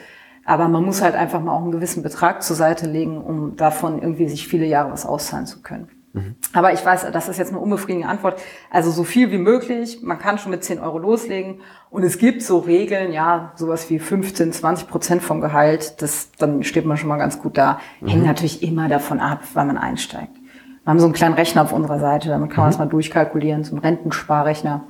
[0.45, 4.01] Aber man muss halt einfach mal auch einen gewissen Betrag zur Seite legen, um davon
[4.01, 5.89] irgendwie sich viele Jahre was auszahlen zu können.
[6.13, 6.35] Mhm.
[6.53, 8.41] Aber ich weiß, das ist jetzt eine unbefriedigende Antwort.
[8.69, 9.99] Also so viel wie möglich.
[10.01, 11.61] Man kann schon mit 10 Euro loslegen.
[11.89, 16.01] Und es gibt so Regeln, ja, sowas wie 15, 20 Prozent vom Gehalt.
[16.01, 17.79] Das, dann steht man schon mal ganz gut da.
[18.01, 18.07] Mhm.
[18.07, 20.38] Hängt natürlich immer davon ab, wann man einsteigt.
[20.83, 22.29] Wir haben so einen kleinen Rechner auf unserer Seite.
[22.29, 22.71] Damit kann man mhm.
[22.71, 23.63] das mal durchkalkulieren.
[23.63, 24.83] So ein Rentensparrechner.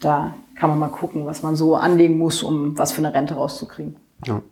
[0.00, 3.34] Da kann man mal gucken, was man so anlegen muss, um was für eine Rente
[3.34, 3.96] rauszukriegen.
[4.24, 4.42] Ja.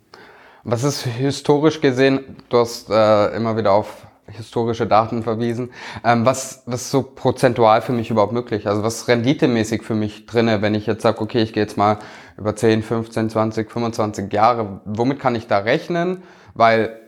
[0.63, 5.71] Was ist historisch gesehen, du hast äh, immer wieder auf historische Daten verwiesen.
[6.03, 8.67] Ähm, was, was ist so prozentual für mich überhaupt möglich?
[8.67, 11.99] Also was renditemäßig für mich drinne, wenn ich jetzt sage, okay, ich gehe jetzt mal
[12.37, 16.23] über 10, 15, 20, 25 Jahre, womit kann ich da rechnen?
[16.53, 16.99] Weil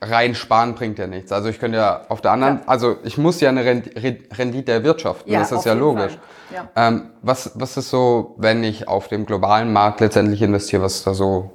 [0.00, 1.32] rein sparen bringt ja nichts.
[1.32, 2.62] Also ich könnte ja auf der anderen, ja.
[2.66, 6.18] also ich muss ja eine Rendite erwirtschaften, ja, das ist ja logisch.
[6.52, 6.68] Ja.
[6.74, 11.06] Ähm, was, was ist so, wenn ich auf dem globalen Markt letztendlich investiere, was ist
[11.06, 11.50] da so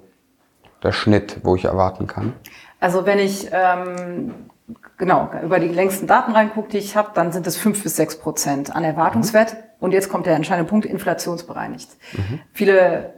[0.84, 2.34] der Schnitt, wo ich erwarten kann?
[2.79, 4.34] Also wenn ich ähm,
[4.97, 8.17] genau, über die längsten Daten reinguckt, die ich habe, dann sind es fünf bis sechs
[8.17, 9.55] Prozent an Erwartungswert.
[9.79, 11.89] Und jetzt kommt der entscheidende Punkt, inflationsbereinigt.
[12.53, 13.13] Viele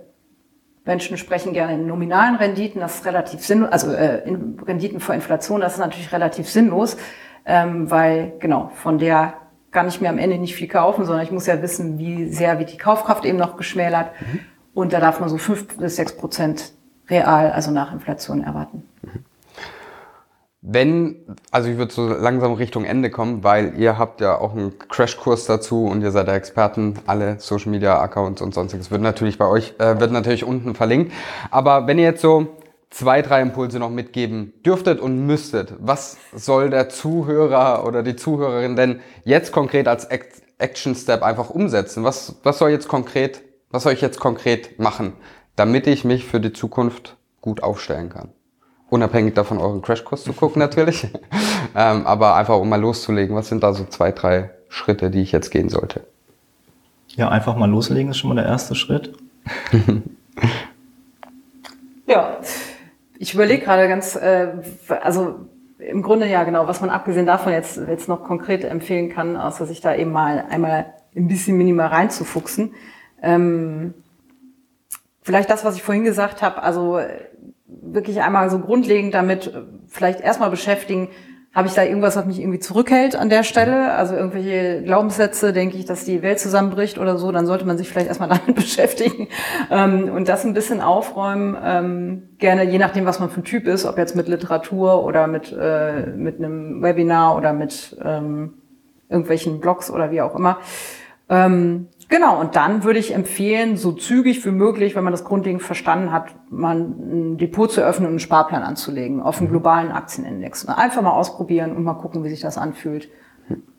[0.87, 5.13] Menschen sprechen gerne in nominalen Renditen, das ist relativ sinnlos, also äh, in Renditen vor
[5.13, 6.97] Inflation, das ist natürlich relativ sinnlos,
[7.45, 9.33] ähm, weil genau von der
[9.71, 12.57] kann ich mir am Ende nicht viel kaufen, sondern ich muss ja wissen, wie sehr
[12.57, 14.11] wird die Kaufkraft eben noch geschmälert.
[14.73, 16.71] Und da darf man so fünf bis sechs Prozent
[17.09, 18.86] real, also nach Inflation erwarten.
[20.61, 24.77] Wenn, also ich würde so langsam Richtung Ende kommen, weil ihr habt ja auch einen
[24.79, 29.37] Crashkurs dazu und ihr seid ja Experten, alle Social Media Accounts und sonstiges wird natürlich
[29.37, 31.13] bei euch, äh, wird natürlich unten verlinkt.
[31.51, 32.57] Aber wenn ihr jetzt so
[32.89, 38.75] zwei, drei Impulse noch mitgeben dürftet und müsstet, was soll der Zuhörer oder die Zuhörerin
[38.75, 42.03] denn jetzt konkret als Act Action Step einfach umsetzen?
[42.03, 45.13] Was, was soll jetzt konkret, was soll ich jetzt konkret machen,
[45.55, 48.33] damit ich mich für die Zukunft gut aufstellen kann?
[48.89, 51.07] Unabhängig davon, euren Crashkurs zu gucken natürlich.
[51.75, 55.31] ähm, aber einfach um mal loszulegen, was sind da so zwei, drei Schritte, die ich
[55.31, 56.01] jetzt gehen sollte?
[57.09, 59.13] Ja, einfach mal loslegen ist schon mal der erste Schritt.
[62.07, 62.37] Ja,
[63.19, 64.47] ich überlege gerade ganz, äh,
[65.01, 65.41] also
[65.77, 69.65] im Grunde ja genau, was man abgesehen davon jetzt, jetzt noch konkret empfehlen kann, außer
[69.65, 72.73] sich da eben mal einmal ein bisschen minimal reinzufuchsen.
[73.21, 73.93] Ähm,
[75.21, 77.26] vielleicht das, was ich vorhin gesagt habe, also äh,
[77.67, 81.09] wirklich einmal so grundlegend damit äh, vielleicht erstmal beschäftigen,
[81.53, 83.93] habe ich da irgendwas, was mich irgendwie zurückhält an der Stelle?
[83.93, 87.89] Also irgendwelche Glaubenssätze, denke ich, dass die Welt zusammenbricht oder so, dann sollte man sich
[87.89, 89.27] vielleicht erstmal damit beschäftigen
[89.71, 91.57] ähm, und das ein bisschen aufräumen.
[91.63, 95.25] Ähm, gerne, je nachdem, was man für ein Typ ist, ob jetzt mit Literatur oder
[95.25, 98.53] mit, äh, mit einem Webinar oder mit ähm,
[99.09, 100.59] irgendwelchen Blogs oder wie auch immer.
[101.27, 105.61] Ähm, genau, und dann würde ich empfehlen, so zügig wie möglich, wenn man das grundlegend
[105.63, 110.67] verstanden hat, mal ein Depot zu öffnen und einen Sparplan anzulegen auf einen globalen Aktienindex.
[110.67, 113.09] Einfach mal ausprobieren und mal gucken, wie sich das anfühlt.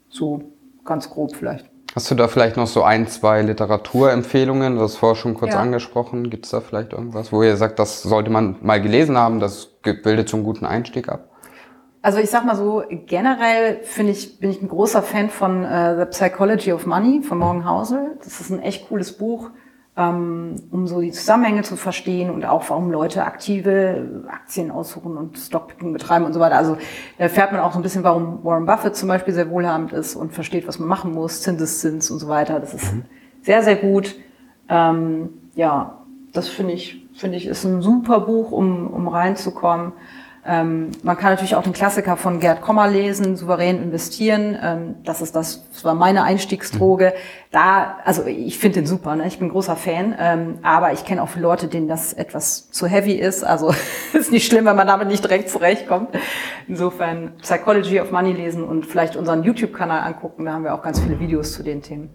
[0.08, 0.52] So
[0.84, 1.68] ganz grob vielleicht.
[1.94, 4.76] Hast du da vielleicht noch so ein, zwei Literaturempfehlungen?
[4.76, 5.60] Du hast vorher schon kurz Ja.
[5.60, 6.30] angesprochen.
[6.30, 9.66] Gibt es da vielleicht irgendwas, wo ihr sagt, das sollte man mal gelesen haben, das
[9.82, 11.30] bildet so einen guten Einstieg ab?
[12.00, 15.96] Also ich sag mal so, generell finde ich, bin ich ein großer Fan von äh,
[15.98, 18.16] The Psychology of Money von Morgan Housel.
[18.22, 19.50] Das ist ein echt cooles Buch,
[19.96, 25.38] ähm, um so die Zusammenhänge zu verstehen und auch warum Leute aktive Aktien aussuchen und
[25.38, 26.56] Stockpicking betreiben und so weiter.
[26.56, 29.92] Also da erfährt man auch so ein bisschen, warum Warren Buffett zum Beispiel sehr wohlhabend
[29.92, 32.60] ist und versteht, was man machen muss, Zinseszins und so weiter.
[32.60, 32.92] Das ist
[33.42, 34.14] sehr, sehr gut.
[34.68, 35.98] Ähm, ja,
[36.32, 39.92] das finde ich, finde ich, ist ein super Buch, um, um reinzukommen.
[40.46, 44.56] Ähm, man kann natürlich auch den Klassiker von Gerd Kommer lesen, souverän investieren.
[44.62, 47.12] Ähm, das ist das, das war meine Einstiegsdroge.
[47.50, 49.26] Da, also ich finde den super, ne?
[49.26, 52.86] ich bin großer Fan, ähm, aber ich kenne auch viele Leute, denen das etwas zu
[52.86, 53.44] heavy ist.
[53.44, 53.74] Also
[54.12, 56.10] ist nicht schlimm, wenn man damit nicht direkt zurechtkommt.
[56.66, 60.44] Insofern Psychology of Money lesen und vielleicht unseren YouTube-Kanal angucken.
[60.44, 62.10] Da haben wir auch ganz viele Videos zu den Themen.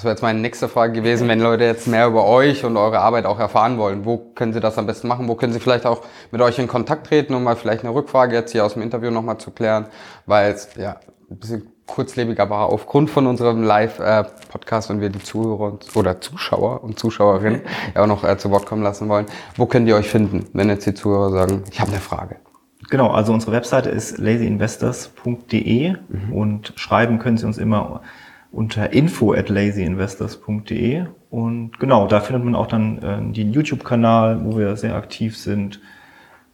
[0.00, 3.00] Das wäre jetzt meine nächste Frage gewesen, wenn Leute jetzt mehr über euch und eure
[3.00, 4.06] Arbeit auch erfahren wollen.
[4.06, 5.28] Wo können sie das am besten machen?
[5.28, 8.34] Wo können sie vielleicht auch mit euch in Kontakt treten, um mal vielleicht eine Rückfrage
[8.34, 9.88] jetzt hier aus dem Interview nochmal zu klären?
[10.24, 10.96] Weil es ja
[11.30, 16.82] ein bisschen kurzlebiger war aufgrund von unserem Live-Podcast und wir die Zuhörer und, oder Zuschauer
[16.82, 17.60] und Zuschauerinnen
[17.94, 19.26] ja auch noch äh, zu Wort kommen lassen wollen.
[19.58, 22.36] Wo können die euch finden, wenn jetzt die Zuhörer sagen, ich habe eine Frage?
[22.88, 25.96] Genau, also unsere Webseite ist lazyinvestors.de
[26.32, 28.00] und schreiben können Sie uns immer
[28.52, 34.58] unter info at lazyinvestors.de und genau, da findet man auch dann äh, den YouTube-Kanal, wo
[34.58, 35.80] wir sehr aktiv sind.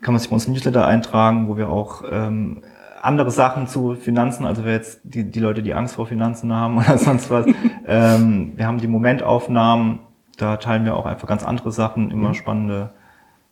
[0.03, 2.63] Kann man sich bei uns Newsletter eintragen, wo wir auch ähm,
[3.01, 6.79] andere Sachen zu Finanzen, also wer jetzt die, die Leute, die Angst vor Finanzen haben
[6.79, 7.47] oder sonst was,
[7.87, 10.01] ähm, wir haben die Momentaufnahmen,
[10.37, 12.91] da teilen wir auch einfach ganz andere Sachen, immer spannende,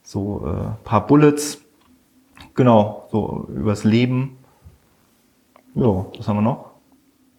[0.02, 1.64] so äh, paar Bullets,
[2.54, 4.38] Genau, so übers Leben.
[5.74, 6.73] Ja, was haben wir noch?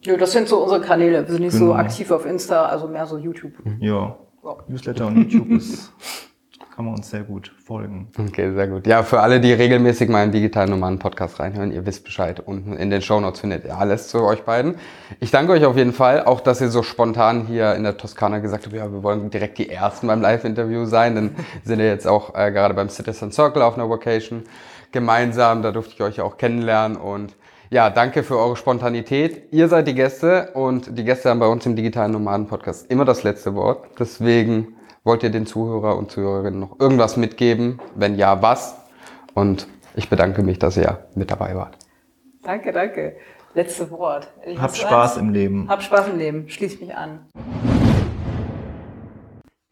[0.05, 1.25] Ja, das sind so unsere Kanäle.
[1.25, 1.75] Wir sind nicht so Genau.
[1.77, 3.53] aktiv auf Insta, also mehr so YouTube.
[3.79, 4.55] Ja, Ja.
[4.67, 5.91] Newsletter und YouTube ist,
[6.75, 8.09] kann man uns sehr gut folgen.
[8.15, 8.85] Okay, sehr gut.
[8.85, 12.39] Ja, für alle, die regelmäßig mal im digitalen Nomaden Podcast reinhören, ihr wisst Bescheid.
[12.45, 14.75] Unten in den Shownotes findet ihr alles zu euch beiden.
[15.19, 18.37] Ich danke euch auf jeden Fall, auch dass ihr so spontan hier in der Toskana
[18.39, 21.15] gesagt habt, ja, wir wollen direkt die Ersten beim Live-Interview sein.
[21.15, 24.43] Dann sind wir jetzt auch äh, gerade beim Citizen Circle auf einer Vacation
[24.91, 25.63] gemeinsam.
[25.63, 27.35] Da durfte ich euch auch kennenlernen und
[27.69, 29.51] ja, danke für eure Spontanität.
[29.51, 33.05] Ihr seid die Gäste und die Gäste haben bei uns im digitalen Nomaden Podcast immer
[33.05, 33.87] das letzte Wort.
[33.99, 37.79] Deswegen wollt ihr den Zuhörer und Zuhörerinnen noch irgendwas mitgeben?
[37.95, 38.75] Wenn ja, was?
[39.33, 41.77] Und ich bedanke mich, dass ihr mit dabei wart.
[42.43, 43.15] Danke, danke.
[43.53, 44.27] Letzte Wort.
[44.45, 45.69] Ich Habt Spaß sagen, im Leben.
[45.69, 46.49] Hab Spaß im Leben.
[46.49, 47.25] Schließ mich an.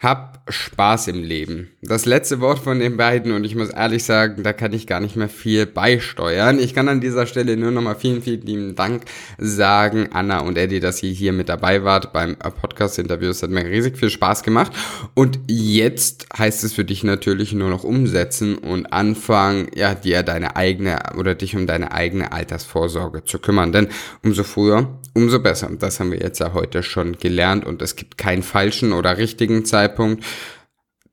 [0.04, 1.70] Hab Spaß im Leben.
[1.82, 5.00] Das letzte Wort von den beiden und ich muss ehrlich sagen, da kann ich gar
[5.00, 6.60] nicht mehr viel beisteuern.
[6.60, 9.04] Ich kann an dieser Stelle nur nochmal vielen, vielen lieben Dank
[9.38, 13.30] sagen, Anna und Eddie, dass ihr hier mit dabei wart beim Podcast-Interview.
[13.30, 14.74] Es hat mir riesig viel Spaß gemacht.
[15.14, 20.58] Und jetzt heißt es für dich natürlich nur noch umsetzen und anfangen, ja, dir deine
[20.58, 23.72] eigene oder dich um deine eigene Altersvorsorge zu kümmern.
[23.72, 23.88] Denn
[24.24, 25.70] umso früher, umso besser.
[25.80, 29.64] Das haben wir jetzt ja heute schon gelernt und es gibt keinen falschen oder richtigen
[29.64, 29.93] Zeitpunkt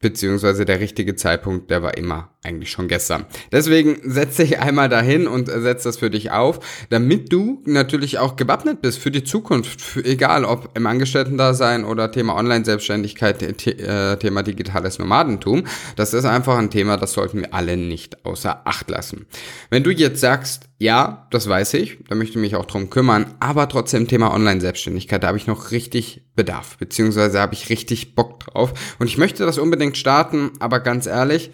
[0.01, 3.27] beziehungsweise der richtige Zeitpunkt, der war immer eigentlich schon gestern.
[3.53, 8.37] Deswegen setz dich einmal dahin und setz das für dich auf, damit du natürlich auch
[8.37, 14.43] gewappnet bist für die Zukunft, für, egal ob im Angestellten-Dasein oder Thema Online-Selbstständigkeit, äh, Thema
[14.43, 15.65] digitales Nomadentum.
[15.97, 19.27] Das ist einfach ein Thema, das sollten wir alle nicht außer Acht lassen.
[19.69, 23.35] Wenn du jetzt sagst, ja, das weiß ich, da möchte ich mich auch drum kümmern,
[23.39, 28.41] aber trotzdem Thema Online-Selbstständigkeit, da habe ich noch richtig Bedarf, beziehungsweise habe ich richtig Bock
[28.41, 31.51] drauf und ich möchte das unbedingt starten, aber ganz ehrlich,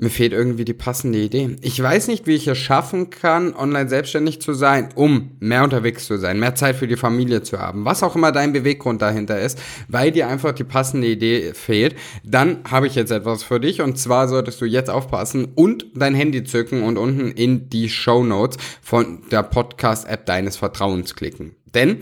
[0.00, 1.56] mir fehlt irgendwie die passende Idee.
[1.60, 6.06] Ich weiß nicht, wie ich es schaffen kann, online selbstständig zu sein, um mehr unterwegs
[6.06, 9.38] zu sein, mehr Zeit für die Familie zu haben, was auch immer dein Beweggrund dahinter
[9.38, 11.96] ist, weil dir einfach die passende Idee fehlt.
[12.24, 16.14] Dann habe ich jetzt etwas für dich und zwar solltest du jetzt aufpassen und dein
[16.14, 21.56] Handy zücken und unten in die Show Notes von der Podcast-App deines Vertrauens klicken.
[21.74, 21.98] Denn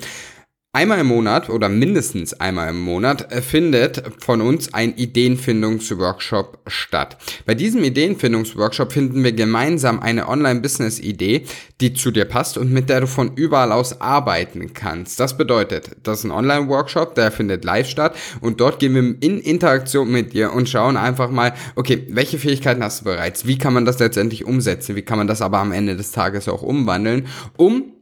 [0.74, 7.16] Einmal im Monat oder mindestens einmal im Monat äh, findet von uns ein Ideenfindungsworkshop statt.
[7.46, 11.46] Bei diesem Ideenfindungsworkshop finden wir gemeinsam eine Online-Business-Idee,
[11.80, 15.18] die zu dir passt und mit der du von überall aus arbeiten kannst.
[15.18, 19.40] Das bedeutet, das ist ein Online-Workshop, der findet live statt und dort gehen wir in
[19.40, 23.46] Interaktion mit dir und schauen einfach mal, okay, welche Fähigkeiten hast du bereits?
[23.46, 24.96] Wie kann man das letztendlich umsetzen?
[24.96, 27.26] Wie kann man das aber am Ende des Tages auch umwandeln,
[27.56, 27.94] um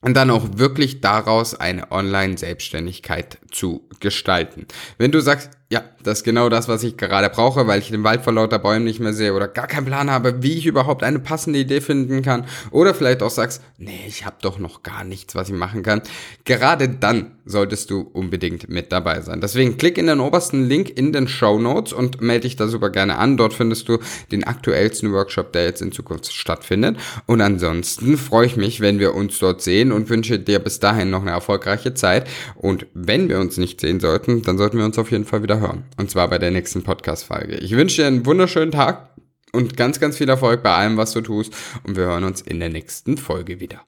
[0.00, 4.66] und dann auch wirklich daraus eine Online-Selbstständigkeit zu gestalten.
[4.96, 8.02] Wenn du sagst, ja, das ist genau das, was ich gerade brauche, weil ich den
[8.02, 11.02] Wald vor lauter Bäumen nicht mehr sehe oder gar keinen Plan habe, wie ich überhaupt
[11.02, 12.46] eine passende Idee finden kann.
[12.70, 16.00] Oder vielleicht auch sagst, nee, ich habe doch noch gar nichts, was ich machen kann.
[16.44, 19.42] Gerade dann solltest du unbedingt mit dabei sein.
[19.42, 22.88] Deswegen klick in den obersten Link in den Show Notes und melde dich da super
[22.88, 23.36] gerne an.
[23.36, 23.98] Dort findest du
[24.32, 26.96] den aktuellsten Workshop, der jetzt in Zukunft stattfindet.
[27.26, 31.10] Und ansonsten freue ich mich, wenn wir uns dort sehen und wünsche dir bis dahin
[31.10, 32.26] noch eine erfolgreiche Zeit.
[32.54, 35.57] Und wenn wir uns nicht sehen sollten, dann sollten wir uns auf jeden Fall wieder
[35.60, 35.84] hören.
[35.96, 37.56] Und zwar bei der nächsten Podcast-Folge.
[37.56, 39.10] Ich wünsche dir einen wunderschönen Tag
[39.52, 41.54] und ganz, ganz viel Erfolg bei allem, was du tust.
[41.84, 43.76] Und wir hören uns in der nächsten Folge wieder.